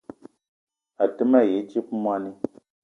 [1.03, 2.31] A te ma yi dzip moni